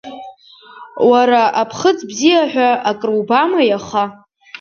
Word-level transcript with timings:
Уара 1.09 1.41
аԥхыӡ 1.61 1.99
бзиа 2.09 2.43
ҳәа 2.51 2.69
акыр 2.89 3.09
убама 3.19 3.61
иаха? 3.69 4.03